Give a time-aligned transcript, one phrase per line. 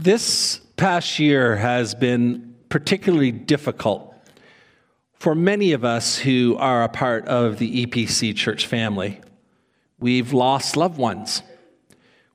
[0.00, 4.14] This past year has been particularly difficult
[5.14, 9.20] for many of us who are a part of the EPC church family.
[9.98, 11.42] We've lost loved ones.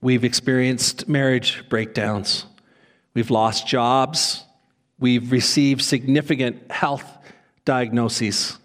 [0.01, 2.47] We've experienced marriage breakdowns.
[3.13, 4.43] We've lost jobs.
[4.99, 7.17] We've received significant health
[7.63, 8.57] diagnoses.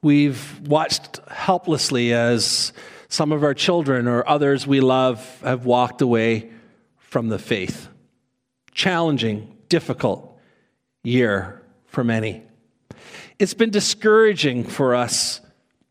[0.00, 2.72] We've watched helplessly as
[3.10, 6.50] some of our children or others we love have walked away
[6.96, 7.90] from the faith
[8.72, 10.38] challenging, difficult
[11.04, 12.42] year for many.
[13.38, 15.40] It's been discouraging for us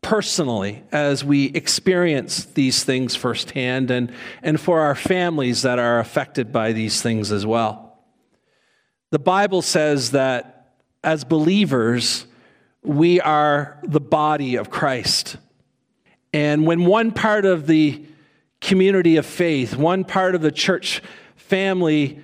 [0.00, 4.12] personally as we experience these things firsthand and,
[4.42, 7.98] and for our families that are affected by these things as well.
[9.10, 10.74] The Bible says that
[11.04, 12.26] as believers,
[12.82, 15.36] we are the body of Christ.
[16.32, 18.04] And when one part of the
[18.60, 21.02] community of faith, one part of the church
[21.36, 22.20] family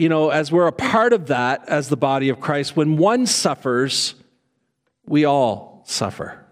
[0.00, 3.26] you know, as we're a part of that as the body of Christ, when one
[3.26, 4.14] suffers,
[5.04, 6.42] we all suffer.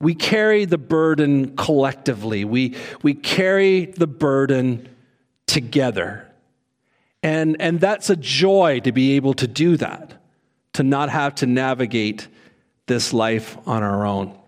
[0.00, 4.88] We carry the burden collectively, we, we carry the burden
[5.48, 6.30] together.
[7.24, 10.22] And, and that's a joy to be able to do that,
[10.74, 12.28] to not have to navigate
[12.86, 14.38] this life on our own.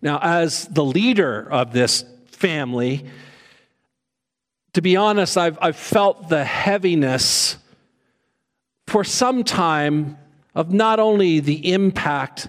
[0.00, 3.04] Now, as the leader of this family,
[4.74, 7.56] to be honest, I've, I've felt the heaviness
[8.86, 10.18] for some time
[10.54, 12.48] of not only the impact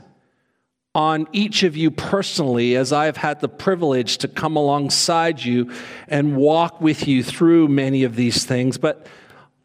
[0.96, 5.72] on each of you personally, as I've had the privilege to come alongside you
[6.08, 9.06] and walk with you through many of these things, but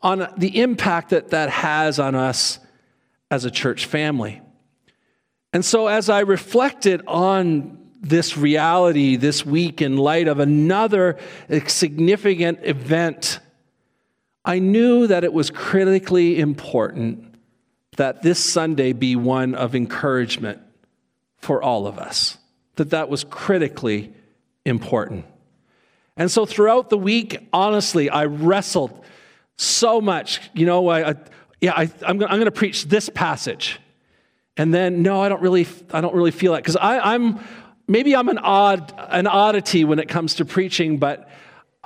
[0.02, 2.58] on the impact that that has on us
[3.30, 4.42] as a church family.
[5.52, 11.18] And so, as I reflected on this reality this week in light of another
[11.66, 13.40] significant event,
[14.44, 17.34] I knew that it was critically important
[17.96, 20.60] that this Sunday be one of encouragement
[21.38, 22.38] for all of us,
[22.76, 24.12] that that was critically
[24.64, 25.24] important.
[26.16, 29.04] And so throughout the week, honestly, I wrestled
[29.56, 30.40] so much.
[30.54, 31.14] You know, I, I
[31.60, 33.80] yeah, I, am going to preach this passage.
[34.56, 37.40] And then, no, I don't really, I don't really feel that because I'm,
[37.86, 41.28] maybe I'm an odd an oddity when it comes to preaching, but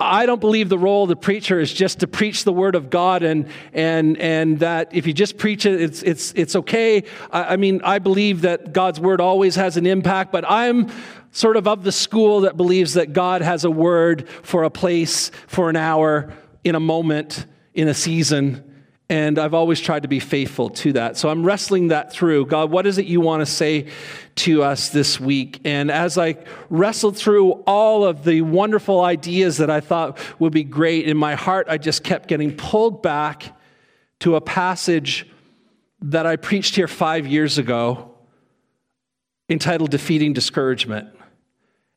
[0.01, 2.89] I don't believe the role of the preacher is just to preach the word of
[2.89, 7.03] God and and and that if you just preach it, it's it's it's okay.
[7.31, 10.89] I, I mean, I believe that God's word always has an impact, but I'm
[11.31, 15.31] sort of of the school that believes that God has a word for a place,
[15.47, 16.33] for an hour,
[16.63, 18.68] in a moment, in a season.
[19.11, 21.17] And I've always tried to be faithful to that.
[21.17, 22.45] So I'm wrestling that through.
[22.45, 23.87] God, what is it you want to say
[24.35, 25.61] to us this week?
[25.65, 26.37] And as I
[26.69, 31.33] wrestled through all of the wonderful ideas that I thought would be great, in my
[31.33, 33.57] heart, I just kept getting pulled back
[34.19, 35.27] to a passage
[36.01, 38.11] that I preached here five years ago
[39.49, 41.09] entitled Defeating Discouragement.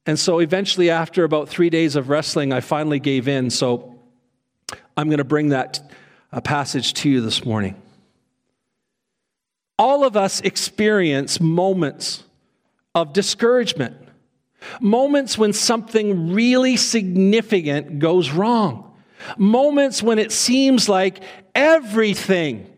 [0.06, 3.50] And so eventually, after about three days of wrestling, I finally gave in.
[3.50, 4.00] So
[4.97, 5.93] I'm going to bring that
[6.32, 7.81] a passage to you this morning.
[9.78, 12.25] All of us experience moments
[12.94, 13.97] of discouragement,
[14.81, 18.94] moments when something really significant goes wrong,
[19.37, 21.22] moments when it seems like
[21.54, 22.72] everything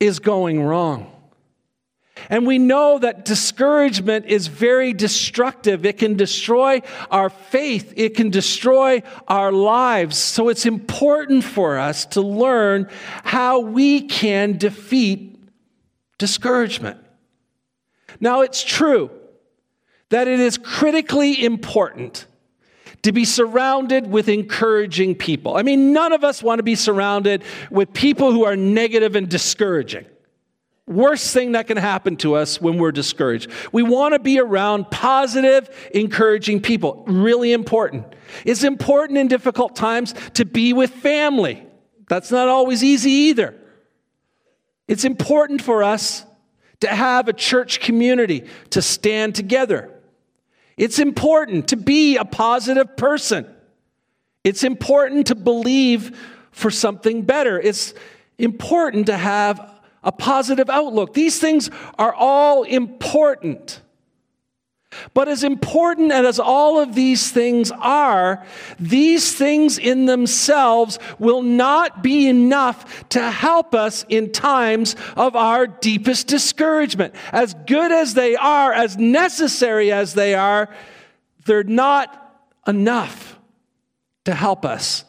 [0.00, 1.12] is going wrong.
[2.30, 5.84] And we know that discouragement is very destructive.
[5.84, 10.16] It can destroy our faith, it can destroy our lives.
[10.16, 12.88] So it's important for us to learn
[13.22, 15.38] how we can defeat
[16.18, 16.98] discouragement.
[18.18, 19.10] Now, it's true
[20.08, 22.26] that it is critically important
[23.02, 25.56] to be surrounded with encouraging people.
[25.56, 29.28] I mean, none of us want to be surrounded with people who are negative and
[29.28, 30.06] discouraging.
[30.86, 33.50] Worst thing that can happen to us when we're discouraged.
[33.72, 37.02] We want to be around positive, encouraging people.
[37.08, 38.14] Really important.
[38.44, 41.66] It's important in difficult times to be with family.
[42.08, 43.56] That's not always easy either.
[44.86, 46.24] It's important for us
[46.80, 49.90] to have a church community, to stand together.
[50.76, 53.46] It's important to be a positive person.
[54.44, 56.16] It's important to believe
[56.52, 57.58] for something better.
[57.58, 57.94] It's
[58.38, 61.14] important to have a positive outlook.
[61.14, 63.82] These things are all important.
[65.14, 68.44] But as important as all of these things are,
[68.78, 75.66] these things in themselves will not be enough to help us in times of our
[75.66, 77.14] deepest discouragement.
[77.32, 80.68] As good as they are, as necessary as they are,
[81.44, 82.22] they're not
[82.66, 83.38] enough
[84.24, 85.04] to help us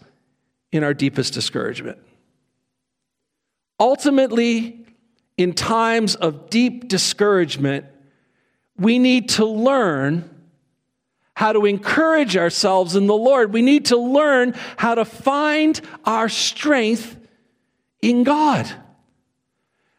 [0.72, 1.98] in our deepest discouragement.
[3.80, 4.86] Ultimately,
[5.38, 7.86] in times of deep discouragement,
[8.78, 10.30] we need to learn
[11.36, 13.54] how to encourage ourselves in the Lord.
[13.54, 17.16] We need to learn how to find our strength
[18.02, 18.68] in God.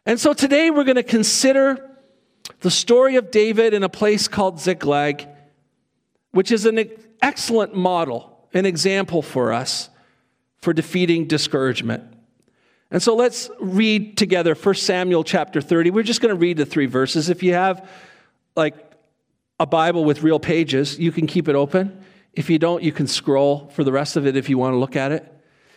[0.05, 1.89] And so today we're going to consider
[2.59, 5.27] the story of David in a place called Ziklag,
[6.31, 6.89] which is an
[7.21, 9.89] excellent model, an example for us
[10.61, 12.03] for defeating discouragement.
[12.91, 15.91] And so let's read together 1 Samuel chapter 30.
[15.91, 17.29] We're just going to read the three verses.
[17.29, 17.87] If you have
[18.55, 18.75] like
[19.59, 22.03] a Bible with real pages, you can keep it open.
[22.33, 24.77] If you don't, you can scroll for the rest of it if you want to
[24.77, 25.31] look at it.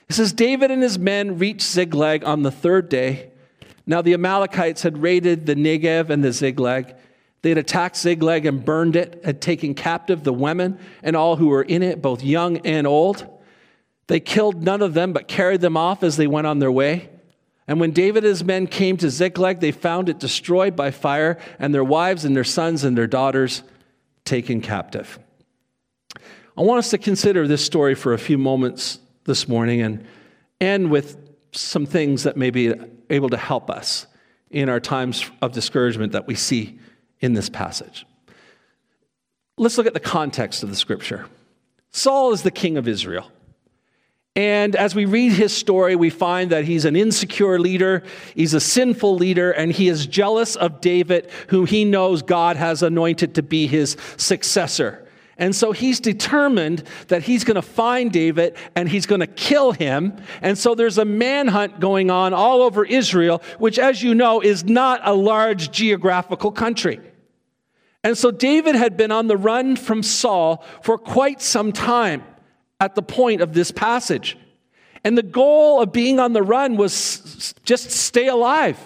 [0.08, 3.30] It says David and his men reached Ziklag on the third day.
[3.86, 6.94] Now the Amalekites had raided the Negev and the Ziklag.
[7.42, 11.48] They had attacked Ziklag and burned it, had taken captive the women and all who
[11.48, 13.26] were in it, both young and old.
[14.06, 17.08] They killed none of them, but carried them off as they went on their way.
[17.68, 21.38] And when David and his men came to Ziklag, they found it destroyed by fire,
[21.58, 23.62] and their wives and their sons and their daughters
[24.24, 25.18] taken captive.
[26.56, 30.04] I want us to consider this story for a few moments this morning and
[30.60, 31.16] end with
[31.52, 32.74] some things that may be
[33.08, 34.06] able to help us
[34.50, 36.78] in our times of discouragement that we see
[37.20, 38.04] in this passage.
[39.56, 41.26] Let's look at the context of the scripture.
[41.90, 43.30] Saul is the king of Israel.
[44.34, 48.02] And as we read his story, we find that he's an insecure leader,
[48.34, 52.82] he's a sinful leader, and he is jealous of David, whom he knows God has
[52.82, 55.06] anointed to be his successor.
[55.36, 59.72] And so he's determined that he's going to find David and he's going to kill
[59.72, 60.16] him.
[60.40, 64.64] And so there's a manhunt going on all over Israel, which, as you know, is
[64.64, 67.00] not a large geographical country.
[68.04, 72.24] And so David had been on the run from Saul for quite some time
[72.82, 74.36] at the point of this passage.
[75.04, 78.76] And the goal of being on the run was just stay alive,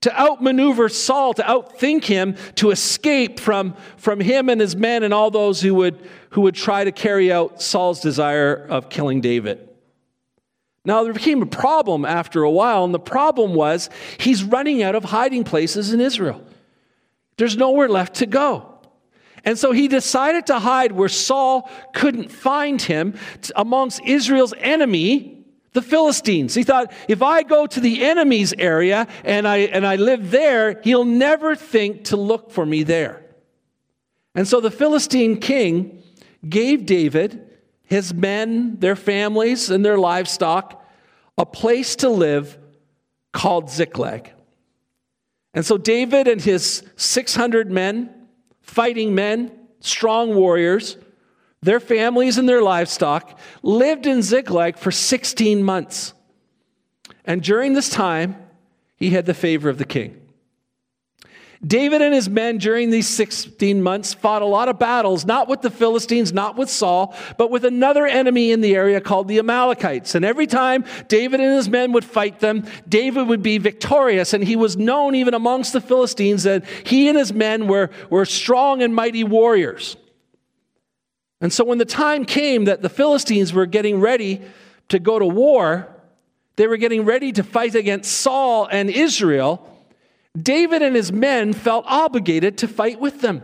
[0.00, 5.14] to outmaneuver Saul, to outthink him, to escape from, from him and his men and
[5.14, 9.68] all those who would, who would try to carry out Saul's desire of killing David.
[10.84, 13.88] Now, there became a problem after a while, and the problem was
[14.18, 16.42] he's running out of hiding places in Israel.
[17.36, 18.77] There's nowhere left to go.
[19.44, 23.14] And so he decided to hide where Saul couldn't find him
[23.56, 26.54] amongst Israel's enemy, the Philistines.
[26.54, 30.80] He thought, if I go to the enemy's area and I, and I live there,
[30.82, 33.24] he'll never think to look for me there.
[34.34, 36.02] And so the Philistine king
[36.48, 37.48] gave David,
[37.84, 40.84] his men, their families, and their livestock
[41.36, 42.58] a place to live
[43.32, 44.32] called Ziklag.
[45.54, 48.10] And so David and his 600 men
[48.68, 49.50] fighting men,
[49.80, 50.98] strong warriors,
[51.62, 56.12] their families and their livestock, lived in Ziklag for 16 months.
[57.24, 58.36] And during this time,
[58.94, 60.17] he had the favor of the king.
[61.66, 65.60] David and his men during these 16 months fought a lot of battles, not with
[65.60, 70.14] the Philistines, not with Saul, but with another enemy in the area called the Amalekites.
[70.14, 74.32] And every time David and his men would fight them, David would be victorious.
[74.32, 78.24] And he was known even amongst the Philistines that he and his men were, were
[78.24, 79.96] strong and mighty warriors.
[81.40, 84.42] And so when the time came that the Philistines were getting ready
[84.90, 85.88] to go to war,
[86.54, 89.77] they were getting ready to fight against Saul and Israel.
[90.40, 93.42] David and his men felt obligated to fight with them.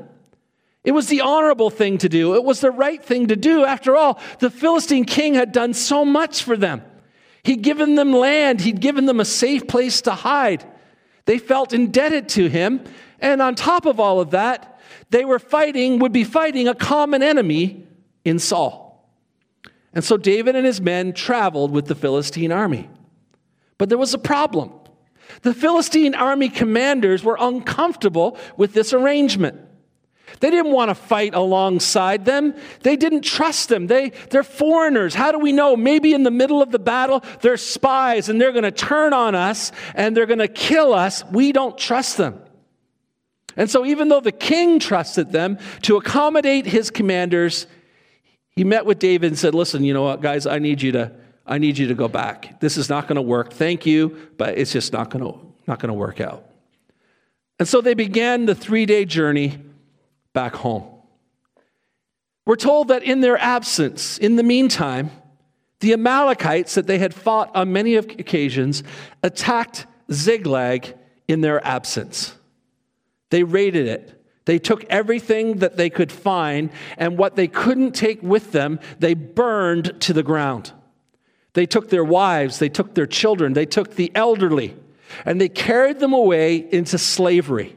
[0.85, 2.35] It was the honorable thing to do.
[2.35, 3.65] It was the right thing to do.
[3.65, 6.83] After all, the Philistine king had done so much for them.
[7.43, 10.65] He'd given them land, he'd given them a safe place to hide.
[11.25, 12.83] They felt indebted to him.
[13.19, 14.79] And on top of all of that,
[15.11, 17.87] they were fighting, would be fighting a common enemy
[18.25, 19.09] in Saul.
[19.95, 22.91] And so David and his men traveled with the Philistine army.
[23.79, 24.73] But there was a problem.
[25.43, 29.61] The Philistine army commanders were uncomfortable with this arrangement.
[30.41, 32.55] They didn't want to fight alongside them.
[32.81, 33.87] They didn't trust them.
[33.87, 35.15] They, they're foreigners.
[35.15, 35.77] How do we know?
[35.77, 39.35] Maybe in the middle of the battle, they're spies and they're going to turn on
[39.35, 41.25] us and they're going to kill us.
[41.27, 42.41] We don't trust them.
[43.57, 47.69] And so, even though the king trusted them to accommodate his commanders,
[48.51, 51.13] he met with David and said, Listen, you know what, guys, I need you to
[51.47, 52.61] I need you to go back.
[52.61, 53.53] This is not going to work.
[53.53, 56.45] Thank you, but it's just not going to not going to work out.
[57.59, 59.59] And so they began the 3-day journey
[60.33, 60.85] back home.
[62.47, 65.11] We're told that in their absence, in the meantime,
[65.81, 68.83] the Amalekites that they had fought on many occasions
[69.23, 70.95] attacked Ziklag
[71.27, 72.35] in their absence.
[73.31, 74.23] They raided it.
[74.45, 79.15] They took everything that they could find, and what they couldn't take with them, they
[79.15, 80.73] burned to the ground.
[81.55, 84.77] They took their wives, they took their children, they took the elderly.
[85.25, 87.77] and they carried them away into slavery.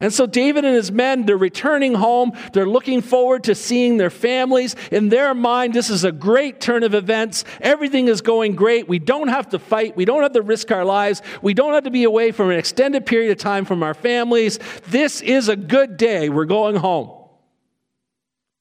[0.00, 2.32] And so David and his men, they're returning home.
[2.52, 4.74] They're looking forward to seeing their families.
[4.90, 7.44] In their mind, this is a great turn of events.
[7.60, 8.88] Everything is going great.
[8.88, 9.96] We don't have to fight.
[9.96, 11.22] We don't have to risk our lives.
[11.42, 14.58] We don't have to be away for an extended period of time from our families.
[14.88, 16.28] This is a good day.
[16.28, 17.10] We're going home.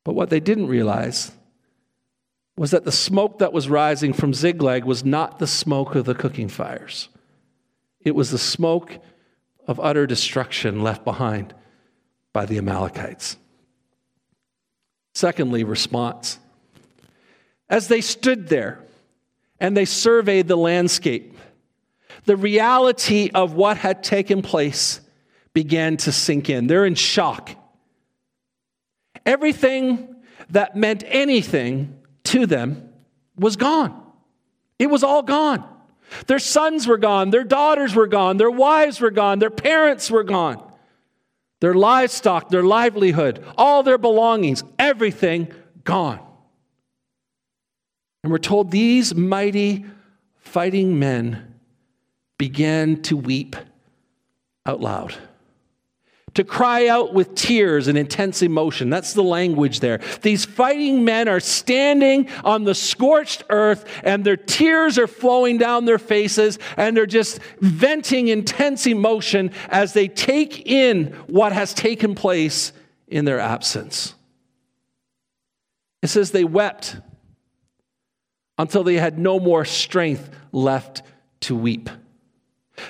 [0.06, 1.32] But what they didn't realize
[2.56, 6.14] was that the smoke that was rising from Ziklag was not the smoke of the
[6.14, 7.10] cooking fires.
[8.02, 9.00] It was the smoke
[9.68, 11.54] of utter destruction left behind
[12.32, 13.38] by the Amalekites.
[15.16, 16.40] Secondly, response.
[17.70, 18.80] As they stood there
[19.60, 21.38] and they surveyed the landscape,
[22.26, 25.02] the reality of what had taken place
[25.54, 26.68] began to sink in.
[26.68, 27.52] They're in shock.
[29.26, 30.16] Everything
[30.50, 32.00] that meant anything
[32.34, 32.90] to them
[33.38, 34.00] was gone.
[34.80, 35.64] It was all gone.
[36.28, 40.24] Their sons were gone, their daughters were gone, their wives were gone, their parents were
[40.24, 40.62] gone,
[41.62, 45.52] their livestock, their livelihood, all their belongings, everything
[45.84, 46.20] gone.
[48.24, 49.86] And we're told these mighty
[50.40, 51.56] fighting men
[52.38, 53.56] began to weep
[54.66, 55.16] out loud
[56.34, 58.90] to cry out with tears and intense emotion.
[58.90, 60.00] That's the language there.
[60.22, 65.86] These fighting men are standing on the scorched earth and their tears are flowing down
[65.86, 72.16] their faces and they're just venting intense emotion as they take in what has taken
[72.16, 72.74] place
[73.08, 74.16] in their absence.
[76.02, 76.98] It says they wept
[78.58, 81.04] until they had no more strength left
[81.42, 81.90] to weep.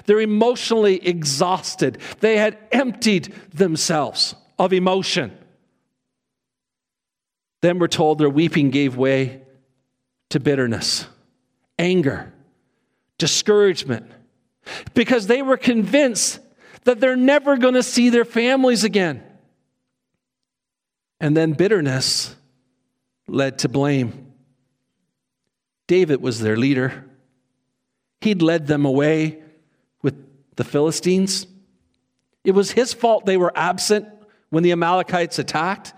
[0.05, 1.99] They're emotionally exhausted.
[2.19, 5.37] They had emptied themselves of emotion.
[7.61, 9.41] Then we're told their weeping gave way
[10.29, 11.05] to bitterness,
[11.77, 12.33] anger,
[13.17, 14.11] discouragement,
[14.93, 16.39] because they were convinced
[16.83, 19.23] that they're never going to see their families again.
[21.19, 22.35] And then bitterness
[23.27, 24.33] led to blame.
[25.87, 27.05] David was their leader.
[28.21, 29.42] He'd led them away
[30.55, 31.47] the Philistines.
[32.43, 34.07] It was his fault they were absent
[34.49, 35.93] when the Amalekites attacked.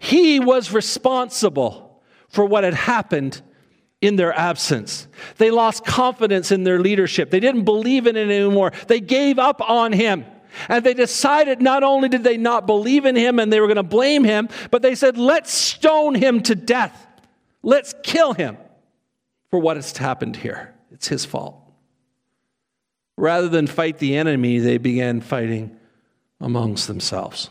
[0.00, 3.42] He was responsible for what had happened
[4.00, 5.06] in their absence.
[5.38, 7.30] They lost confidence in their leadership.
[7.30, 8.72] They didn't believe in it anymore.
[8.88, 10.24] They gave up on him.
[10.68, 13.76] And they decided not only did they not believe in him and they were going
[13.76, 17.06] to blame him, but they said, let's stone him to death.
[17.62, 18.58] Let's kill him
[19.50, 20.74] for what has happened here.
[20.90, 21.61] It's his fault.
[23.16, 25.76] Rather than fight the enemy, they began fighting
[26.40, 27.50] amongst themselves.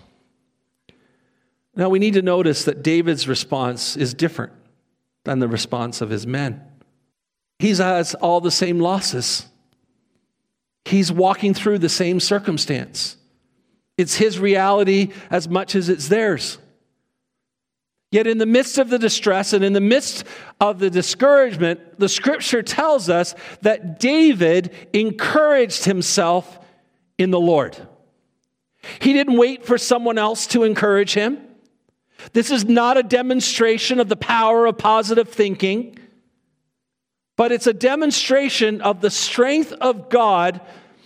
[1.75, 4.53] Now we need to notice that David's response is different
[5.23, 6.61] than the response of his men.
[7.59, 9.45] He has all the same losses.
[10.85, 13.17] He's walking through the same circumstance.
[13.97, 16.57] It's his reality as much as it's theirs.
[18.11, 20.25] Yet, in the midst of the distress and in the midst
[20.59, 26.59] of the discouragement, the scripture tells us that David encouraged himself
[27.17, 27.77] in the Lord.
[28.99, 31.39] He didn't wait for someone else to encourage him.
[32.33, 35.97] This is not a demonstration of the power of positive thinking,
[37.37, 40.59] but it's a demonstration of the strength of God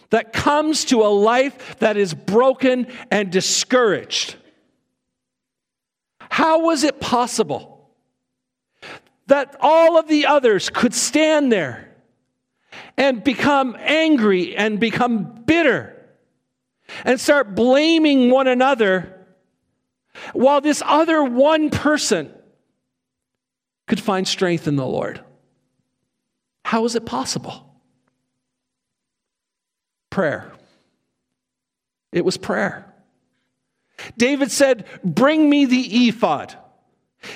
[0.10, 4.36] that comes to a life that is broken and discouraged.
[6.36, 7.90] How was it possible
[9.28, 11.96] that all of the others could stand there
[12.98, 15.96] and become angry and become bitter
[17.06, 19.26] and start blaming one another
[20.34, 22.34] while this other one person
[23.88, 25.24] could find strength in the Lord?
[26.66, 27.80] How is it possible?
[30.10, 30.52] Prayer.
[32.12, 32.85] It was prayer.
[34.18, 36.56] David said, Bring me the ephod.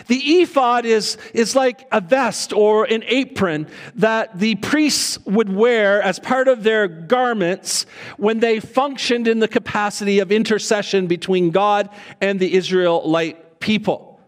[0.08, 6.02] The ephod is, is like a vest or an apron that the priests would wear
[6.02, 7.86] as part of their garments
[8.18, 11.90] when they functioned in the capacity of intercession between God
[12.22, 14.20] and the Israelite people.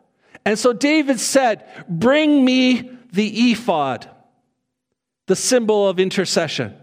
[0.45, 4.09] And so David said, Bring me the ephod,
[5.27, 6.75] the symbol of intercession.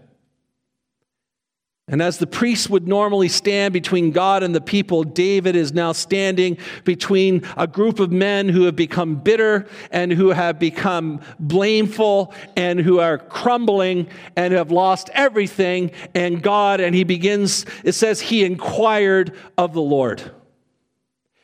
[1.91, 5.91] And as the priest would normally stand between God and the people, David is now
[5.91, 12.33] standing between a group of men who have become bitter and who have become blameful
[12.55, 16.79] and who are crumbling and have lost everything and God.
[16.79, 20.21] And he begins, it says, he inquired of the Lord.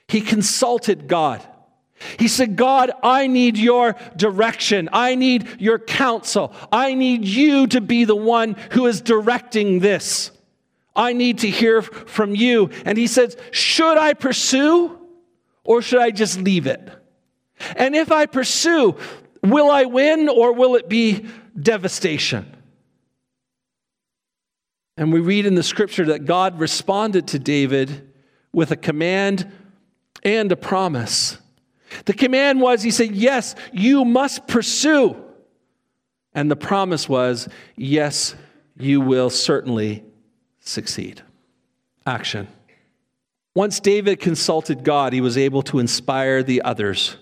[0.08, 1.44] He consulted God.
[2.20, 4.90] He said, God, I need your direction.
[4.94, 6.54] I need your counsel.
[6.72, 10.30] I need you to be the one who is directing this.
[10.96, 12.70] I need to hear from you.
[12.86, 14.98] And he says, Should I pursue
[15.64, 16.90] or should I just leave it?
[17.76, 18.96] And if I pursue,
[19.44, 21.26] will I win or will it be
[21.60, 22.52] devastation?
[24.98, 28.14] And we read in the scripture that God responded to David
[28.54, 29.52] with a command
[30.24, 31.38] and a promise.
[32.06, 35.18] The command was, He said, Yes, you must pursue.
[36.34, 38.36] And the promise was, Yes,
[38.78, 40.04] you will certainly
[40.66, 41.22] succeed.
[42.06, 42.48] Action.
[43.56, 47.16] Once David consulted God, he was able to inspire the others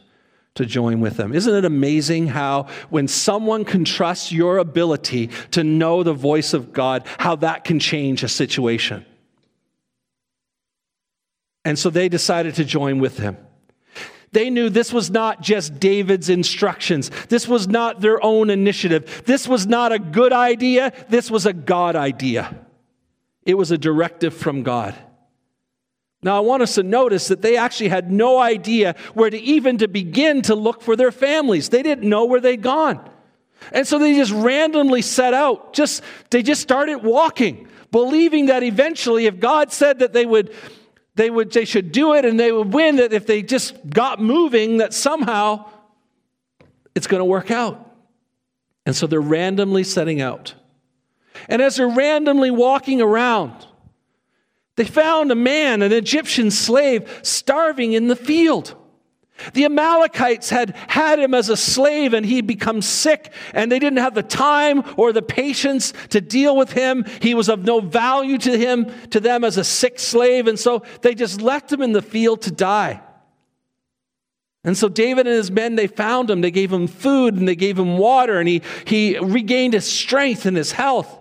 [0.56, 1.34] to join with them.
[1.34, 6.74] Isn't it amazing how, when someone can trust your ability to know the voice of
[6.74, 9.06] God, how that can change a situation?
[11.66, 13.38] And so they decided to join with him.
[14.32, 17.12] They knew this was not just David's instructions.
[17.30, 19.24] This was not their own initiative.
[19.26, 20.92] This was not a good idea.
[21.10, 22.63] This was a God idea.
[23.46, 24.96] It was a directive from God.
[26.24, 29.80] Now I want us to notice that they actually had no idea where to even
[29.80, 31.70] to begin to look for their families.
[31.70, 33.10] They didn't know where they'd gone.
[33.72, 35.74] And so they just randomly set out.
[35.74, 40.54] Just they just started walking, believing that eventually if God said that they would
[41.16, 44.22] they would they should do it and they would win that if they just got
[44.22, 45.70] moving that somehow
[46.96, 47.92] it's going to work out.
[48.86, 50.54] And so they're randomly setting out.
[51.50, 53.68] And as they're randomly walking around,
[54.76, 58.76] they found a man, an Egyptian slave, starving in the field.
[59.54, 64.00] The Amalekites had had him as a slave and he'd become sick, and they didn't
[64.00, 67.06] have the time or the patience to deal with him.
[67.22, 70.84] He was of no value to him, to them as a sick slave, and so
[71.02, 73.02] they just left him in the field to die.
[74.64, 77.56] And so David and his men, they found him, they gave him food and they
[77.56, 81.20] gave him water, and he, he regained his strength and his health.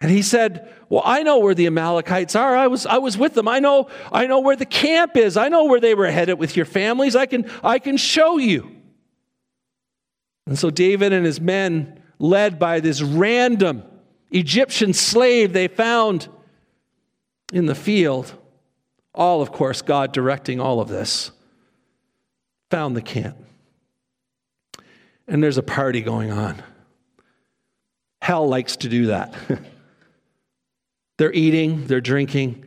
[0.00, 2.56] And he said, Well, I know where the Amalekites are.
[2.56, 3.48] I was, I was with them.
[3.48, 5.36] I know, I know where the camp is.
[5.36, 7.14] I know where they were headed with your families.
[7.14, 8.76] I can, I can show you.
[10.46, 13.82] And so David and his men, led by this random
[14.30, 16.28] Egyptian slave they found
[17.52, 18.32] in the field,
[19.14, 21.32] all, of course, God directing all of this,
[22.70, 23.36] found the camp.
[25.26, 26.62] And there's a party going on.
[28.22, 29.34] Hell likes to do that.
[31.20, 32.64] They're eating, they're drinking,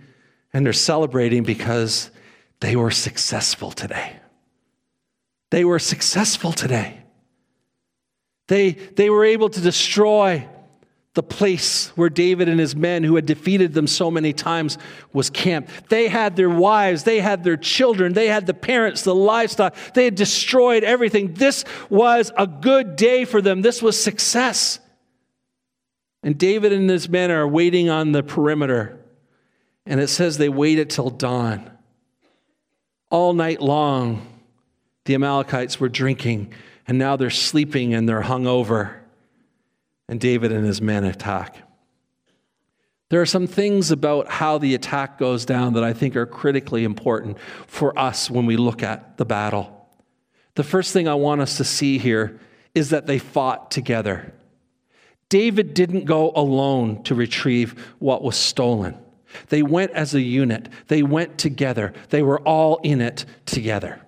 [0.54, 2.12] and they're celebrating because
[2.60, 4.18] they were successful today.
[5.50, 7.00] They were successful today.
[8.50, 10.48] They, they were able to destroy
[11.16, 14.78] the place where David and his men, who had defeated them so many times,
[15.14, 15.90] was camped.
[15.90, 19.76] They had their wives, they had their children, they had the parents, the livestock.
[19.96, 21.34] They had destroyed everything.
[21.34, 23.64] This was a good day for them.
[23.64, 24.78] This was success.
[26.24, 28.98] And David and his men are waiting on the perimeter.
[29.86, 31.70] And it says they waited till dawn.
[33.10, 34.26] All night long,
[35.06, 36.54] the Amalekites were drinking,
[36.88, 38.96] and now they're sleeping and they're hungover.
[40.08, 41.58] And David and his men attack.
[43.10, 46.84] There are some things about how the attack goes down that I think are critically
[46.84, 49.88] important for us when we look at the battle.
[50.56, 52.40] The first thing I want us to see here
[52.74, 54.34] is that they fought together.
[55.34, 58.96] David didn't go alone to retrieve what was stolen.
[59.50, 64.00] They went as a unit, they went together, they were all in it together.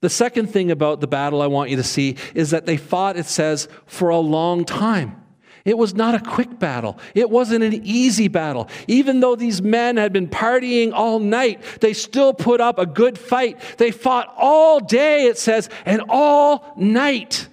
[0.00, 3.18] The second thing about the battle I want you to see is that they fought,
[3.18, 5.22] it says, for a long time.
[5.66, 6.98] It was not a quick battle.
[7.14, 8.70] It wasn't an easy battle.
[8.88, 13.18] Even though these men had been partying all night, they still put up a good
[13.18, 13.60] fight.
[13.76, 17.46] They fought all day, it says, and all night.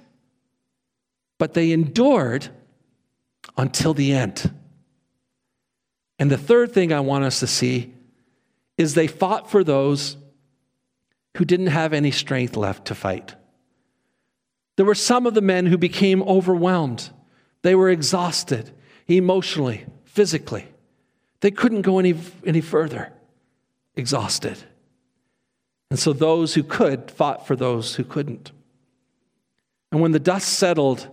[1.38, 2.50] But they endured
[3.58, 4.52] until the end.
[6.20, 7.94] And the third thing I want us to see
[8.78, 10.18] is they fought for those
[11.38, 13.36] who didn't have any strength left to fight.
[14.76, 17.10] There were some of the men who became overwhelmed.
[17.62, 18.72] They were exhausted
[19.08, 20.68] emotionally, physically.
[21.42, 23.12] They couldn't go any, any further,
[23.96, 24.58] exhausted.
[25.90, 28.52] And so those who could fought for those who couldn't.
[29.92, 31.08] And when the dust settled,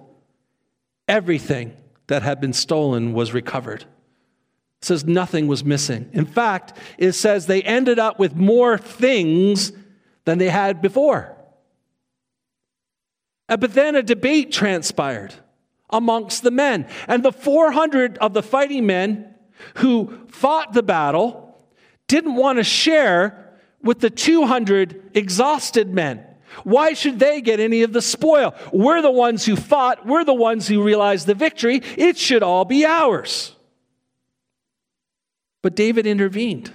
[1.06, 1.76] everything
[2.10, 3.82] that had been stolen was recovered.
[3.82, 6.10] It says nothing was missing.
[6.12, 9.70] In fact, it says they ended up with more things
[10.24, 11.36] than they had before.
[13.46, 15.34] But then a debate transpired
[15.88, 16.88] amongst the men.
[17.06, 19.32] And the 400 of the fighting men
[19.76, 21.64] who fought the battle
[22.08, 26.26] didn't want to share with the 200 exhausted men
[26.64, 28.54] Why should they get any of the spoil?
[28.72, 31.82] We're the ones who fought, we're the ones who realized the victory.
[31.96, 33.54] It should all be ours.
[35.62, 36.72] But David intervened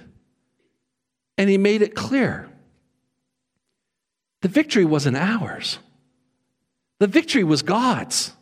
[1.38, 2.48] and he made it clear
[4.42, 5.78] the victory wasn't ours,
[6.98, 8.32] the victory was God's.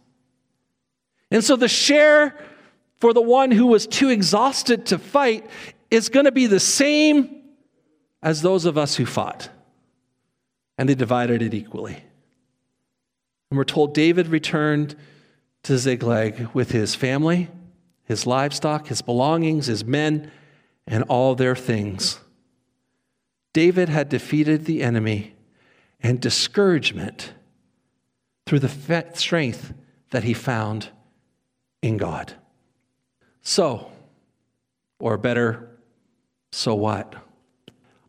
[1.31, 2.39] And so the share
[3.01, 5.49] for the one who was too exhausted to fight
[5.91, 7.43] is going to be the same
[8.23, 9.49] as those of us who fought.
[10.77, 12.03] And they divided it equally.
[13.51, 14.97] And we're told David returned
[15.65, 17.49] to Ziklag with his family,
[18.05, 20.31] his livestock, his belongings, his men,
[20.87, 22.21] and all their things.
[23.53, 25.35] David had defeated the enemy
[26.01, 27.33] and discouragement
[28.47, 29.73] through the strength
[30.11, 30.91] that he found
[31.81, 32.35] in God.
[33.43, 33.91] So,
[34.99, 35.69] or better,
[36.53, 37.15] so what?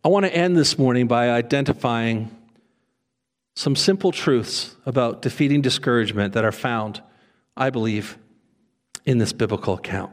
[0.03, 2.35] I want to end this morning by identifying
[3.55, 7.01] some simple truths about defeating discouragement that are found,
[7.55, 8.17] I believe,
[9.05, 10.11] in this biblical account.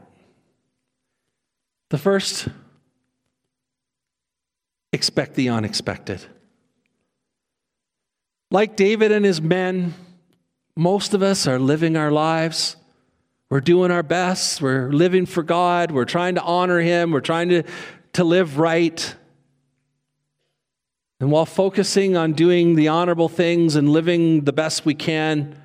[1.89, 2.47] The first,
[4.91, 6.25] expect the unexpected.
[8.49, 9.93] Like David and his men,
[10.75, 12.77] most of us are living our lives.
[13.49, 14.61] We're doing our best.
[14.61, 15.91] We're living for God.
[15.91, 17.11] We're trying to honor Him.
[17.11, 17.63] We're trying to,
[18.13, 19.15] to live right.
[21.23, 25.55] And while focusing on doing the honorable things and living the best we can,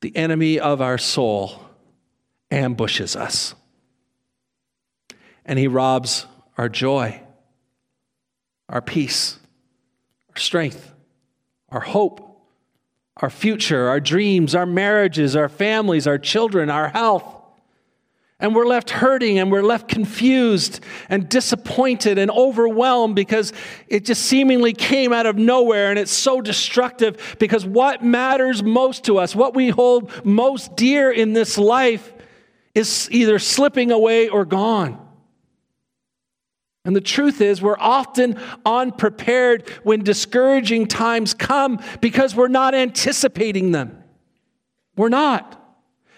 [0.00, 1.62] the enemy of our soul
[2.50, 3.54] ambushes us.
[5.44, 6.24] And he robs
[6.56, 7.20] our joy,
[8.70, 9.38] our peace,
[10.30, 10.90] our strength,
[11.68, 12.40] our hope,
[13.18, 17.41] our future, our dreams, our marriages, our families, our children, our health.
[18.42, 23.52] And we're left hurting and we're left confused and disappointed and overwhelmed because
[23.86, 29.04] it just seemingly came out of nowhere and it's so destructive because what matters most
[29.04, 32.12] to us, what we hold most dear in this life,
[32.74, 34.98] is either slipping away or gone.
[36.84, 43.70] And the truth is, we're often unprepared when discouraging times come because we're not anticipating
[43.70, 44.02] them.
[44.96, 45.61] We're not.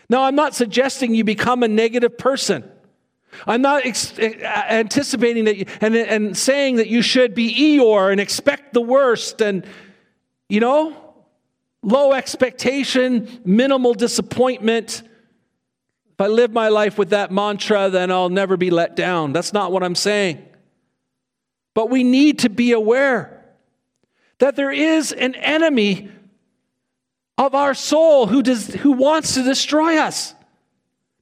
[0.09, 2.71] Now, I'm not suggesting you become a negative person.
[3.47, 4.35] I'm not ex- eh,
[4.69, 9.41] anticipating that you, and, and saying that you should be Eeyore and expect the worst
[9.41, 9.67] and,
[10.49, 10.97] you know,
[11.83, 15.03] low expectation, minimal disappointment.
[16.13, 19.33] If I live my life with that mantra, then I'll never be let down.
[19.33, 20.45] That's not what I'm saying.
[21.75, 23.45] But we need to be aware
[24.39, 26.11] that there is an enemy
[27.37, 30.35] of our soul who, does, who wants to destroy us.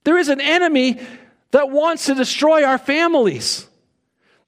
[0.04, 1.00] There is an enemy
[1.52, 3.66] that wants to destroy our families.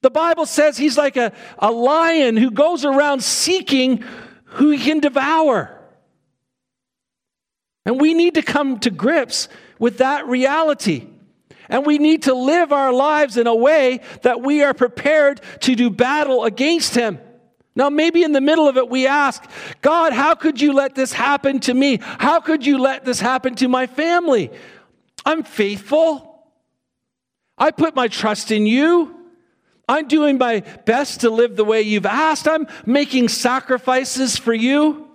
[0.01, 4.03] The Bible says he's like a, a lion who goes around seeking
[4.43, 5.71] who he can devour.
[7.85, 9.47] And we need to come to grips
[9.79, 11.07] with that reality.
[11.69, 15.75] And we need to live our lives in a way that we are prepared to
[15.75, 17.19] do battle against him.
[17.75, 19.43] Now, maybe in the middle of it, we ask,
[19.81, 21.99] God, how could you let this happen to me?
[22.01, 24.49] How could you let this happen to my family?
[25.25, 26.43] I'm faithful.
[27.57, 29.13] I put my trust in you.
[29.87, 32.47] I'm doing my best to live the way you've asked.
[32.47, 35.07] I'm making sacrifices for you.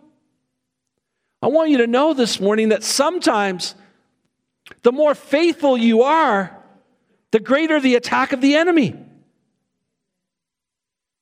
[1.42, 3.74] I want you to know this morning that sometimes
[4.82, 6.56] the more faithful you are,
[7.30, 8.94] the greater the attack of the enemy.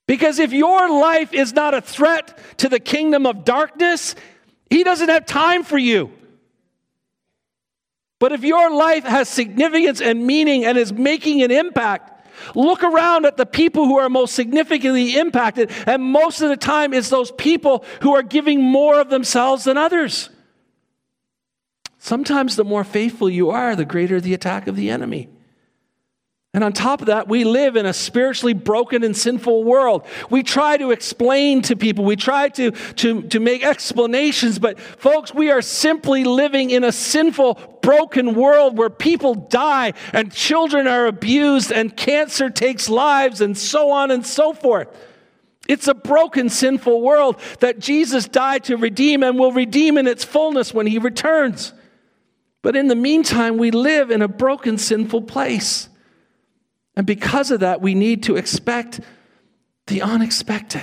[0.09, 4.15] Because if your life is not a threat to the kingdom of darkness,
[4.71, 6.11] he doesn't have time for you.
[8.19, 13.27] But if your life has significance and meaning and is making an impact, look around
[13.27, 17.31] at the people who are most significantly impacted, and most of the time it's those
[17.31, 20.31] people who are giving more of themselves than others.
[21.99, 25.29] Sometimes the more faithful you are, the greater the attack of the enemy.
[26.55, 30.07] And on top of that, we live in a spiritually broken and sinful world.
[30.31, 35.35] We try to explain to people, we try to, to, to make explanations, but folks,
[35.35, 41.07] we are simply living in a sinful, broken world where people die and children are
[41.07, 44.89] abused and cancer takes lives and so on and so forth.
[45.69, 50.25] It's a broken, sinful world that Jesus died to redeem and will redeem in its
[50.25, 51.75] fullness when he returns.
[52.63, 55.91] But in the meantime, we live in a broken, sinful place.
[56.99, 58.99] And because of that, we need to expect
[59.87, 60.83] the unexpected.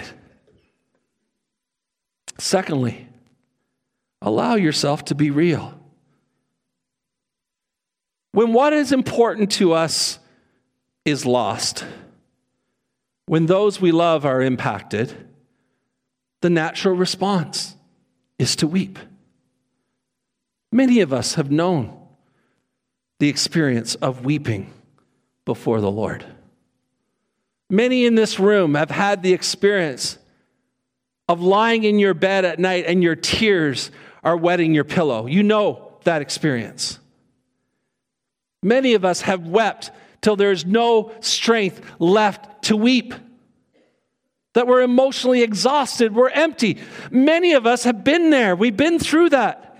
[2.38, 3.10] Secondly,
[4.22, 5.78] allow yourself to be real.
[8.32, 10.20] When what is important to us
[11.04, 11.84] is lost,
[13.26, 15.14] when those we love are impacted,
[16.40, 17.76] the natural response
[18.40, 19.00] is to weep.
[20.72, 21.98] Many of us have known
[23.20, 24.72] the experience of weeping
[25.46, 26.26] before the Lord.
[27.70, 30.18] Many in this room have had the experience
[31.28, 33.90] of lying in your bed at night and your tears
[34.24, 35.26] are wetting your pillow.
[35.26, 37.00] You know that experience.
[38.62, 43.14] Many of us have wept till there's no strength left to weep.
[44.54, 46.78] That we're emotionally exhausted, we're empty.
[47.12, 49.75] Many of us have been there, we've been through that.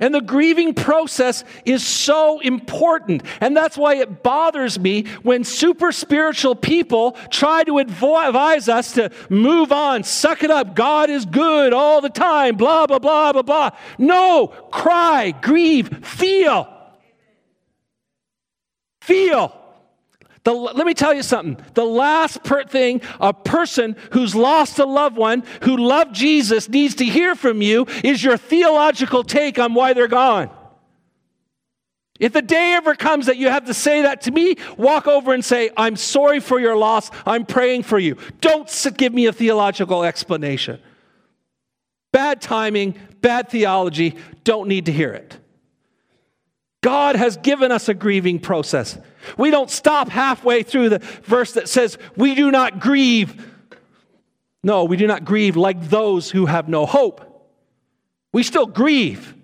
[0.00, 3.22] And the grieving process is so important.
[3.40, 9.10] And that's why it bothers me when super spiritual people try to advise us to
[9.30, 10.76] move on, suck it up.
[10.76, 13.70] God is good all the time, blah, blah, blah, blah, blah.
[13.96, 16.68] No, cry, grieve, feel.
[19.00, 19.57] Feel.
[20.48, 21.62] The, let me tell you something.
[21.74, 26.94] The last per thing a person who's lost a loved one, who loved Jesus, needs
[26.94, 30.48] to hear from you is your theological take on why they're gone.
[32.18, 35.34] If the day ever comes that you have to say that to me, walk over
[35.34, 37.10] and say, I'm sorry for your loss.
[37.26, 38.16] I'm praying for you.
[38.40, 40.80] Don't give me a theological explanation.
[42.10, 45.38] Bad timing, bad theology, don't need to hear it.
[46.80, 48.96] God has given us a grieving process.
[49.36, 53.46] We don't stop halfway through the verse that says, We do not grieve.
[54.62, 57.24] No, we do not grieve like those who have no hope.
[58.32, 59.34] We still grieve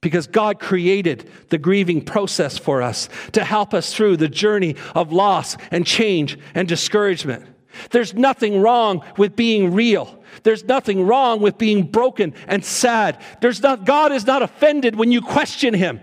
[0.00, 5.12] because God created the grieving process for us to help us through the journey of
[5.12, 7.46] loss and change and discouragement.
[7.90, 10.18] There's nothing wrong with being real.
[10.42, 13.20] There's nothing wrong with being broken and sad.
[13.40, 16.00] There's not, God is not offended when you question him.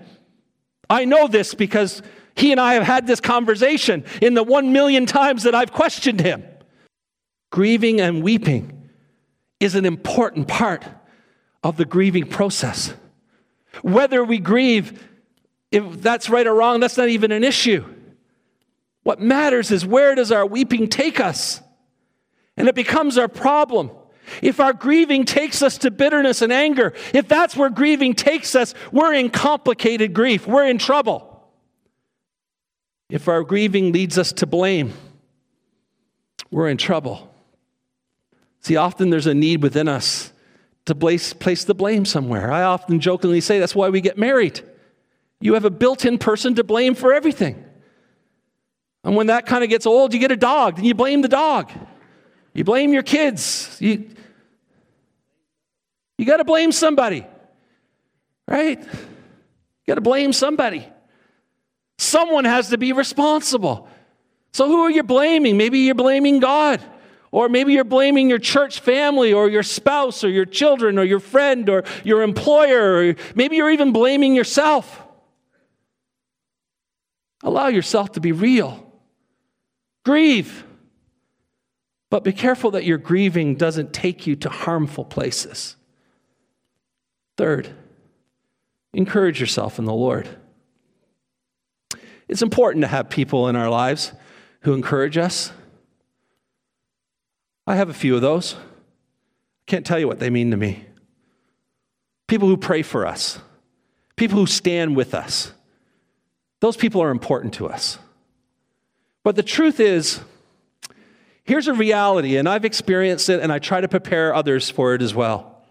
[0.90, 2.02] I know this because
[2.36, 6.20] he and I have had this conversation in the one million times that I've questioned
[6.20, 6.44] him.
[7.52, 8.90] Grieving and weeping
[9.60, 10.84] is an important part
[11.64, 12.94] of the grieving process.
[13.82, 15.02] Whether we grieve,
[15.72, 17.86] if that's right or wrong, that's not even an issue.
[19.04, 21.62] What matters is where does our weeping take us?
[22.58, 23.92] And it becomes our problem.
[24.42, 28.74] If our grieving takes us to bitterness and anger, if that's where grieving takes us,
[28.92, 30.48] we're in complicated grief.
[30.48, 31.35] We're in trouble.
[33.10, 34.94] If our grieving leads us to blame,
[36.50, 37.34] we're in trouble.
[38.62, 40.34] See, often there's a need within us
[40.86, 42.52] to place, place the blame somewhere.
[42.52, 44.62] I often jokingly say that's why we get married.
[45.40, 47.64] You have a built in person to blame for everything.
[49.04, 51.28] And when that kind of gets old, you get a dog, then you blame the
[51.28, 51.72] dog.
[52.54, 53.78] You blame your kids.
[53.80, 54.10] You,
[56.18, 57.28] you got to blame somebody,
[58.48, 58.80] right?
[58.80, 60.88] You got to blame somebody.
[61.98, 63.88] Someone has to be responsible.
[64.52, 65.58] So, who are you blaming?
[65.58, 66.82] Maybe you're blaming God.
[67.32, 71.20] Or maybe you're blaming your church family or your spouse or your children or your
[71.20, 73.10] friend or your employer.
[73.10, 75.02] Or maybe you're even blaming yourself.
[77.44, 78.90] Allow yourself to be real.
[80.06, 80.64] Grieve.
[82.10, 85.76] But be careful that your grieving doesn't take you to harmful places.
[87.36, 87.70] Third,
[88.94, 90.30] encourage yourself in the Lord.
[92.28, 94.12] It's important to have people in our lives
[94.62, 95.52] who encourage us.
[97.68, 98.56] I have a few of those.
[98.56, 100.86] I can't tell you what they mean to me.
[102.28, 103.40] People who pray for us,
[104.16, 105.54] people who stand with us.
[106.62, 108.00] Those people are important to us.
[109.24, 110.22] But the truth is,
[111.44, 115.02] here's a reality, and I've experienced it, and I try to prepare others for it
[115.02, 115.64] as well.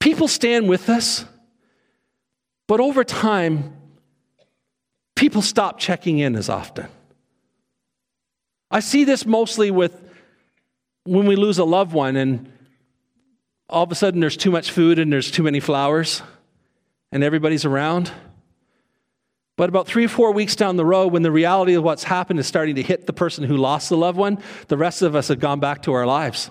[0.00, 1.24] People stand with us,
[2.66, 3.77] but over time,
[5.18, 6.86] people stop checking in as often.
[8.70, 10.00] I see this mostly with
[11.04, 12.52] when we lose a loved one and
[13.68, 16.22] all of a sudden there's too much food and there's too many flowers
[17.10, 18.12] and everybody's around.
[19.56, 22.38] But about three or four weeks down the road, when the reality of what's happened
[22.38, 25.28] is starting to hit the person who lost the loved one, the rest of us
[25.28, 26.48] have gone back to our lives.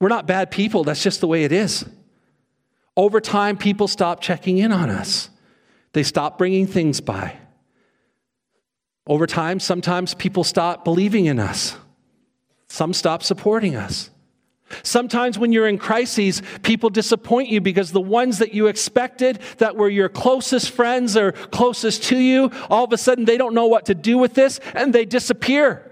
[0.00, 1.84] We're not bad people, that's just the way it is.
[2.96, 5.30] Over time, people stop checking in on us.
[5.96, 7.38] They stop bringing things by.
[9.06, 11.74] Over time, sometimes people stop believing in us.
[12.68, 14.10] Some stop supporting us.
[14.82, 19.76] Sometimes when you're in crises, people disappoint you because the ones that you expected that
[19.76, 23.68] were your closest friends or closest to you, all of a sudden they don't know
[23.68, 25.90] what to do with this and they disappear.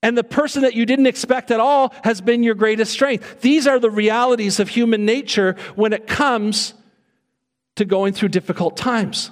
[0.00, 3.40] And the person that you didn't expect at all has been your greatest strength.
[3.40, 6.72] These are the realities of human nature when it comes
[7.76, 9.30] to going through difficult times.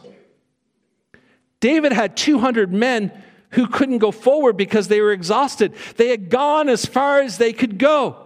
[1.60, 3.12] David had 200 men
[3.50, 5.74] who couldn't go forward because they were exhausted.
[5.96, 8.24] They had gone as far as they could go.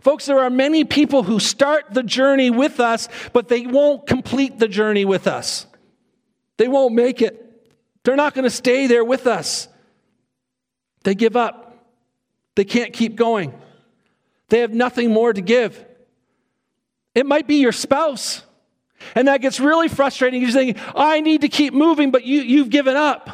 [0.00, 4.58] Folks, there are many people who start the journey with us, but they won't complete
[4.58, 5.66] the journey with us.
[6.56, 7.38] They won't make it.
[8.04, 9.68] They're not going to stay there with us.
[11.04, 11.86] They give up.
[12.54, 13.54] They can't keep going.
[14.48, 15.84] They have nothing more to give.
[17.14, 18.42] It might be your spouse.
[19.14, 20.42] And that gets really frustrating.
[20.42, 23.30] You're thinking, I need to keep moving, but you, you've given up.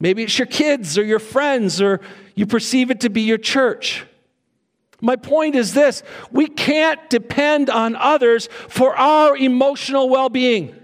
[0.00, 2.00] Maybe it's your kids or your friends, or
[2.34, 4.04] you perceive it to be your church.
[5.00, 10.74] My point is this we can't depend on others for our emotional well being.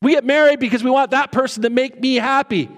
[0.00, 2.68] We get married because we want that person to make me happy.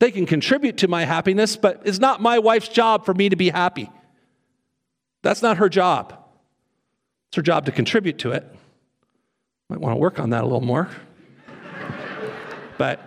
[0.00, 3.36] They can contribute to my happiness, but it's not my wife's job for me to
[3.36, 3.90] be happy.
[5.22, 6.17] That's not her job.
[7.28, 8.44] It's her job to contribute to it.
[9.68, 10.88] Might want to work on that a little more.
[12.78, 13.00] but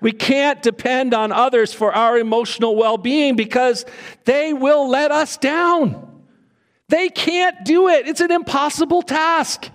[0.00, 3.84] we can't depend on others for our emotional well being because
[4.24, 6.04] they will let us down.
[6.88, 9.70] They can't do it, it's an impossible task.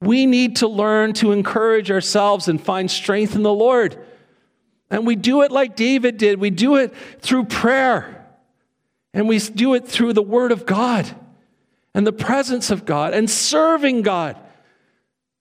[0.00, 3.96] We need to learn to encourage ourselves and find strength in the Lord.
[4.90, 6.38] And we do it like David did.
[6.38, 8.13] We do it through prayer.
[9.14, 11.08] And we do it through the Word of God
[11.94, 14.36] and the presence of God and serving God.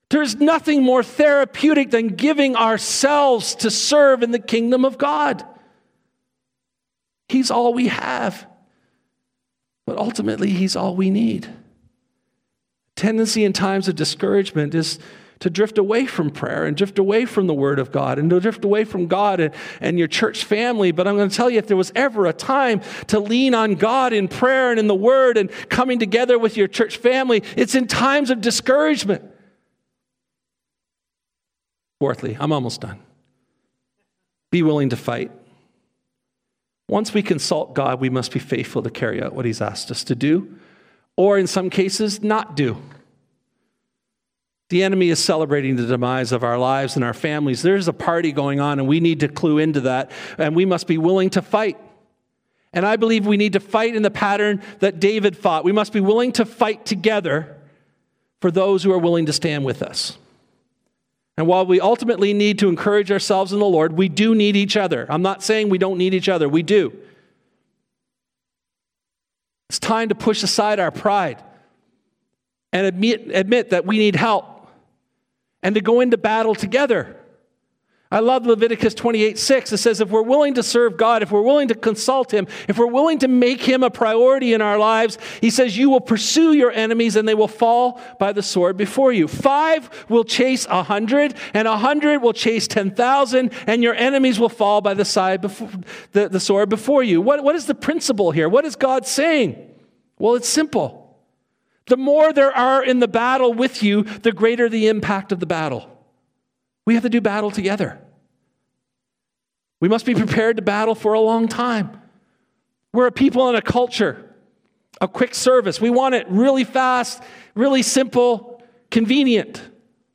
[0.10, 5.44] There's nothing more therapeutic than giving ourselves to serve in the kingdom of God.
[7.28, 8.48] He's all we have,
[9.86, 11.50] but ultimately, He's all we need
[12.96, 15.00] tendency in times of discouragement is
[15.44, 18.40] to drift away from prayer and drift away from the Word of God and to
[18.40, 20.94] drift away from God and, and your church family.
[20.94, 23.76] But I'm going to tell you, if there was ever a time to lean on
[23.76, 27.76] God in prayer and in the Word and coming together with your church family, it's
[27.76, 29.22] in times of discouragement.
[32.00, 33.00] Fourthly, I'm almost done.
[34.50, 35.30] Be willing to fight.
[36.88, 40.06] Once we consult God, we must be faithful to carry out what He's asked us
[40.06, 40.58] to do
[41.18, 42.78] or in some cases, not do.
[44.70, 47.62] The enemy is celebrating the demise of our lives and our families.
[47.62, 50.88] There's a party going on, and we need to clue into that, and we must
[50.88, 51.78] be willing to fight.
[52.72, 55.64] And I believe we need to fight in the pattern that David fought.
[55.64, 57.56] We must be willing to fight together
[58.42, 60.18] for those who are willing to stand with us.
[61.38, 64.78] And while we ultimately need to encourage ourselves in the Lord, we do need each
[64.78, 65.06] other.
[65.10, 66.98] I'm not saying we don't need each other, we do.
[69.70, 71.42] It's time to push aside our pride
[72.72, 74.53] and admit, admit that we need help
[75.64, 77.18] and to go into battle together.
[78.14, 79.74] I love Leviticus 28 6.
[79.74, 82.78] It says, if we're willing to serve God, if we're willing to consult Him, if
[82.78, 86.54] we're willing to make Him a priority in our lives, He says, you will pursue
[86.54, 89.28] your enemies and they will fall by the sword before you.
[89.28, 94.48] Five will chase a hundred, and a hundred will chase 10,000, and your enemies will
[94.48, 95.72] fall by the, side before,
[96.12, 97.20] the, the sword before you.
[97.20, 98.48] What, what is the principle here?
[98.48, 99.72] What is God saying?
[100.20, 101.03] Well, it's simple.
[101.88, 105.46] The more there are in the battle with you, the greater the impact of the
[105.46, 105.90] battle.
[106.86, 108.00] We have to do battle together.
[109.80, 112.02] We must be prepared to battle for a long time.
[112.94, 114.34] We're a people and a culture,
[115.02, 115.82] a quick service.
[115.82, 117.22] We want it really fast,
[117.56, 119.62] really simple, convenient.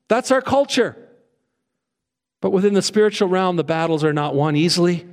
[0.08, 0.96] That's our culture.
[2.40, 5.06] But within the spiritual realm, the battles are not won easily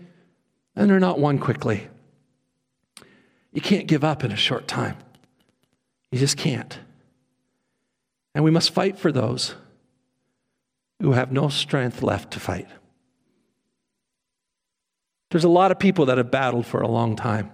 [0.75, 1.87] and they're not won quickly.
[3.51, 4.97] You can't give up in a short time.
[6.15, 6.79] You just can't.
[8.33, 9.53] And we must fight for those
[11.01, 12.69] who have no strength left to fight.
[15.29, 17.51] There's a lot of people that have battled for a long time.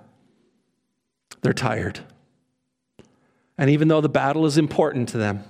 [1.42, 2.02] They're tired.
[3.58, 5.44] And even though the battle is important to them,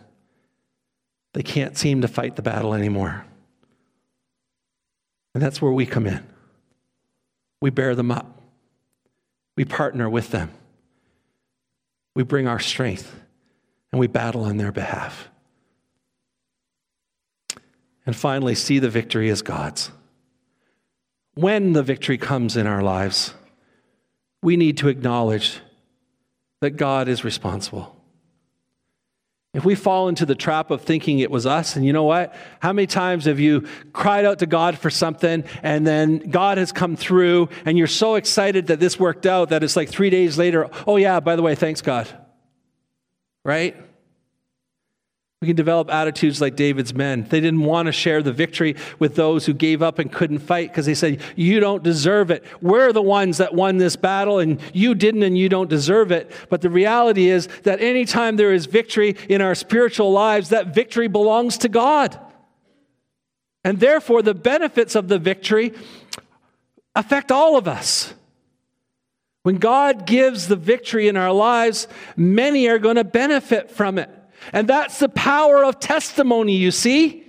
[1.34, 3.26] they can't seem to fight the battle anymore.
[5.34, 6.26] And that's where we come in.
[7.60, 8.42] We bear them up,
[9.58, 10.52] we partner with them,
[12.16, 13.20] we bring our strength,
[13.92, 15.30] and we battle on their behalf.
[18.06, 19.92] And finally, see the victory as God's.
[21.36, 23.34] When the victory comes in our lives,
[24.42, 25.60] we need to acknowledge
[26.62, 28.01] that God is responsible.
[29.54, 32.34] If we fall into the trap of thinking it was us, and you know what?
[32.62, 36.72] How many times have you cried out to God for something and then God has
[36.72, 40.38] come through and you're so excited that this worked out that it's like three days
[40.38, 42.08] later, oh yeah, by the way, thanks God.
[43.44, 43.76] Right?
[45.42, 47.24] We can develop attitudes like David's men.
[47.24, 50.70] They didn't want to share the victory with those who gave up and couldn't fight
[50.70, 52.44] because they said, You don't deserve it.
[52.62, 56.32] We're the ones that won this battle and you didn't and you don't deserve it.
[56.50, 61.08] But the reality is that anytime there is victory in our spiritual lives, that victory
[61.08, 62.20] belongs to God.
[63.64, 65.74] And therefore, the benefits of the victory
[66.96, 68.14] affect all of us.
[69.42, 74.21] When God gives the victory in our lives, many are going to benefit from it.
[74.54, 77.22] And that's the power of testimony, you see.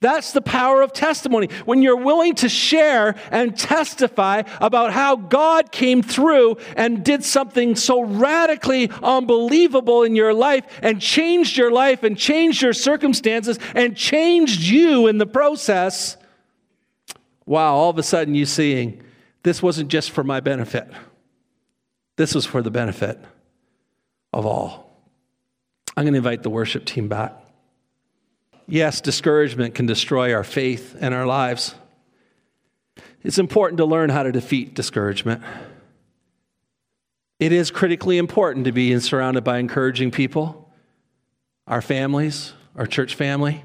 [0.00, 1.48] That's the power of testimony.
[1.64, 7.76] When you're willing to share and testify about how God came through and did something
[7.76, 13.96] so radically unbelievable in your life and changed your life and changed your circumstances and
[13.96, 16.18] changed you in the process,
[17.46, 19.02] wow, all of a sudden you're seeing
[19.44, 20.88] this wasn't just for my benefit.
[22.16, 23.18] This was for the benefit
[24.32, 24.85] of all.
[25.96, 27.32] I'm going to invite the worship team back.
[28.68, 31.74] Yes, discouragement can destroy our faith and our lives.
[33.22, 35.42] It's important to learn how to defeat discouragement.
[37.38, 40.72] It is critically important to be surrounded by encouraging people,
[41.66, 43.64] our families, our church family.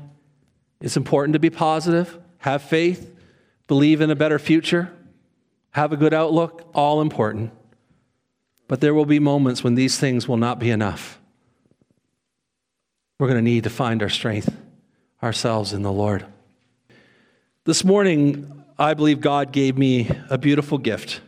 [0.82, 3.16] It's important to be positive, have faith,
[3.68, 4.92] believe in a better future,
[5.72, 7.52] have a good outlook, all important.
[8.68, 11.21] But there will be moments when these things will not be enough.
[13.22, 14.52] We're going to need to find our strength
[15.22, 16.26] ourselves in the Lord.
[17.66, 21.22] This morning, I believe God gave me a beautiful gift.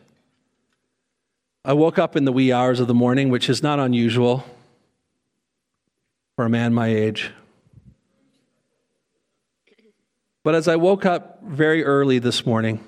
[1.64, 4.44] I woke up in the wee hours of the morning, which is not unusual
[6.36, 7.30] for a man my age.
[10.44, 12.84] But as I woke up very early this morning,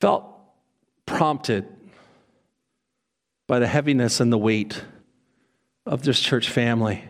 [0.00, 0.24] felt
[1.06, 1.68] prompted
[3.46, 4.82] by the heaviness and the weight
[5.86, 7.04] of this church family.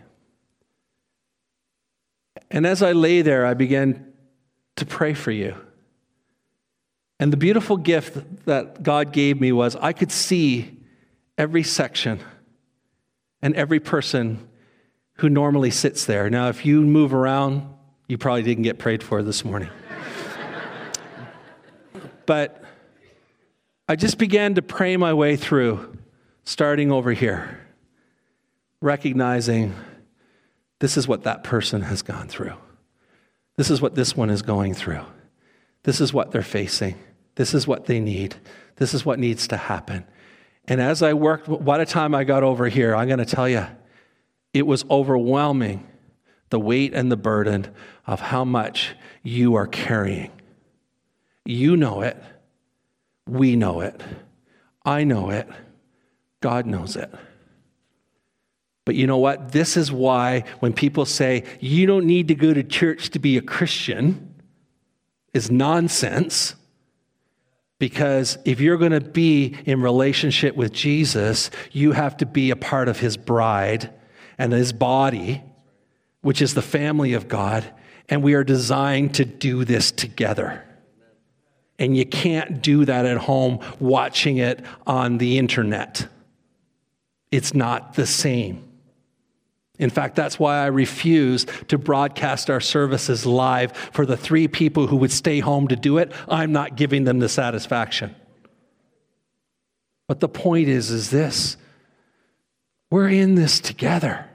[2.50, 4.12] And as I lay there, I began
[4.76, 5.54] to pray for you.
[7.18, 10.78] And the beautiful gift that God gave me was I could see
[11.36, 12.20] every section
[13.42, 14.48] and every person
[15.14, 16.30] who normally sits there.
[16.30, 17.68] Now, if you move around,
[18.08, 19.68] you probably didn't get prayed for this morning.
[22.26, 22.64] but
[23.86, 25.98] I just began to pray my way through,
[26.44, 27.60] starting over here,
[28.80, 29.74] recognizing
[30.80, 32.54] this is what that person has gone through.
[33.56, 35.04] This is what this one is going through.
[35.84, 36.96] This is what they're facing.
[37.36, 38.36] This is what they need.
[38.76, 40.04] This is what needs to happen.
[40.66, 43.48] And as I worked, by the time I got over here, I'm going to tell
[43.48, 43.66] you,
[44.52, 45.86] it was overwhelming
[46.50, 47.72] the weight and the burden
[48.06, 50.30] of how much you are carrying.
[51.44, 52.16] You know it.
[53.26, 54.00] We know it.
[54.84, 55.48] I know it.
[56.40, 57.12] God knows it.
[58.90, 59.52] But you know what?
[59.52, 63.36] This is why when people say you don't need to go to church to be
[63.36, 64.34] a Christian
[65.32, 66.56] is nonsense.
[67.78, 72.56] Because if you're going to be in relationship with Jesus, you have to be a
[72.56, 73.94] part of his bride
[74.38, 75.40] and his body,
[76.22, 77.64] which is the family of God.
[78.08, 80.64] And we are designed to do this together.
[81.78, 86.08] And you can't do that at home watching it on the internet.
[87.30, 88.66] It's not the same.
[89.80, 94.86] In fact, that's why I refuse to broadcast our services live for the three people
[94.86, 96.12] who would stay home to do it.
[96.28, 98.14] I'm not giving them the satisfaction.
[100.06, 101.56] But the point is is this.
[102.90, 104.28] We're in this together.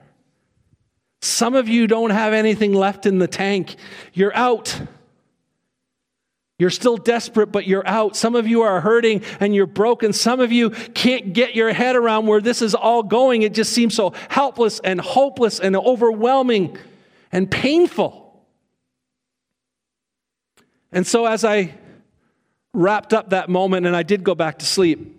[1.21, 3.75] Some of you don't have anything left in the tank.
[4.13, 4.81] You're out.
[6.57, 8.15] You're still desperate, but you're out.
[8.15, 10.13] Some of you are hurting and you're broken.
[10.13, 13.41] Some of you can't get your head around where this is all going.
[13.41, 16.77] It just seems so helpless and hopeless and overwhelming
[17.31, 18.21] and painful.
[20.93, 21.73] And so, as I
[22.73, 25.11] wrapped up that moment and I did go back to sleep,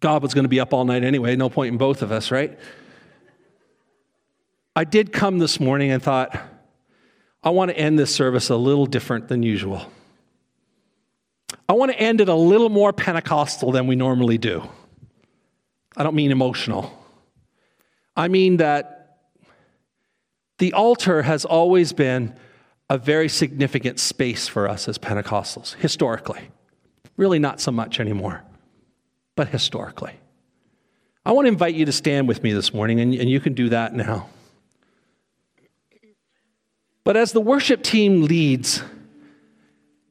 [0.00, 2.30] God was going to be up all night anyway, no point in both of us,
[2.30, 2.58] right?
[4.74, 6.40] I did come this morning and thought,
[7.42, 9.84] I want to end this service a little different than usual.
[11.68, 14.68] I want to end it a little more Pentecostal than we normally do.
[15.96, 16.92] I don't mean emotional.
[18.16, 19.18] I mean that
[20.58, 22.34] the altar has always been
[22.90, 26.50] a very significant space for us as Pentecostals, historically.
[27.16, 28.42] Really, not so much anymore,
[29.36, 30.14] but historically.
[31.24, 33.52] I want to invite you to stand with me this morning, and, and you can
[33.52, 34.28] do that now.
[37.04, 38.82] But as the worship team leads,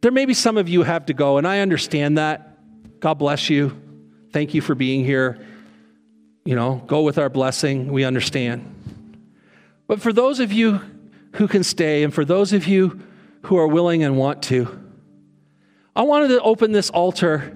[0.01, 2.99] there may be some of you have to go, and I understand that.
[2.99, 3.81] God bless you.
[4.31, 5.39] Thank you for being here.
[6.45, 7.91] You know, go with our blessing.
[7.91, 8.73] We understand.
[9.87, 10.81] But for those of you
[11.33, 13.01] who can stay, and for those of you
[13.43, 14.79] who are willing and want to,
[15.95, 17.53] I wanted to open this altar,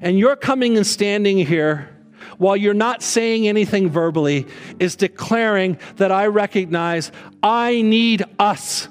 [0.00, 1.90] and you're coming and standing here
[2.38, 4.46] while you're not saying anything verbally,
[4.80, 7.12] is declaring that I recognize
[7.42, 8.88] I need us.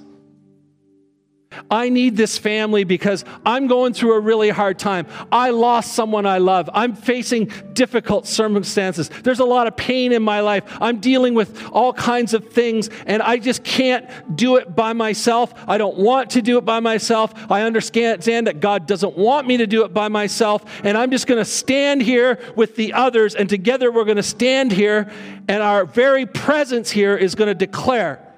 [1.69, 5.07] I need this family because I'm going through a really hard time.
[5.31, 6.69] I lost someone I love.
[6.73, 9.09] I'm facing difficult circumstances.
[9.23, 10.63] There's a lot of pain in my life.
[10.79, 15.53] I'm dealing with all kinds of things, and I just can't do it by myself.
[15.67, 17.33] I don't want to do it by myself.
[17.51, 21.27] I understand that God doesn't want me to do it by myself, and I'm just
[21.27, 25.11] going to stand here with the others, and together we're going to stand here,
[25.47, 28.32] and our very presence here is going to declare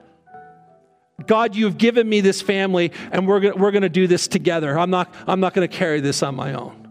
[1.26, 4.78] God, you've given me this family, and we're going we're to do this together.
[4.78, 6.82] I'm not, I'm not going to carry this on my own.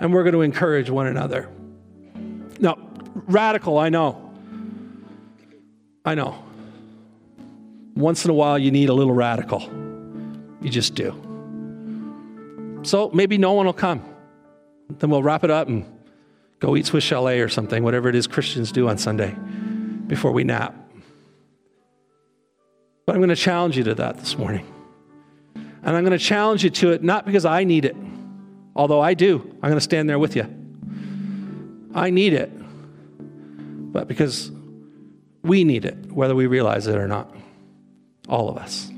[0.00, 1.50] And we're going to encourage one another.
[2.58, 2.78] Now,
[3.14, 4.32] radical, I know.
[6.04, 6.42] I know.
[7.94, 9.62] Once in a while, you need a little radical.
[10.60, 11.12] You just do.
[12.82, 14.02] So maybe no one will come.
[14.98, 15.84] Then we'll wrap it up and
[16.60, 19.34] go eat Swiss chalet or something, whatever it is Christians do on Sunday
[20.06, 20.74] before we nap.
[23.06, 24.66] But I'm going to challenge you to that this morning.
[25.54, 27.96] And I'm going to challenge you to it not because I need it,
[28.74, 29.40] although I do.
[29.62, 30.42] I'm going to stand there with you.
[31.94, 32.50] I need it,
[33.92, 34.50] but because
[35.42, 37.32] we need it, whether we realize it or not.
[38.28, 38.90] All of us.